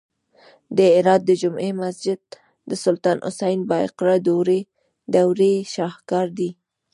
د 0.77 0.79
هرات 0.95 1.21
د 1.25 1.31
جمعې 1.41 1.71
مسجد 1.81 2.19
د 2.69 2.71
سلطان 2.83 3.17
حسین 3.27 3.59
بایقرا 3.69 4.15
دورې 5.19 5.53
شاهکار 5.73 6.27
دی 6.37 6.49